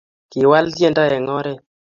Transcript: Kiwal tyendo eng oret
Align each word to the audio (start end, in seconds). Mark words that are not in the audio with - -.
Kiwal 0.31 0.65
tyendo 0.77 1.01
eng 1.15 1.29
oret 1.37 1.59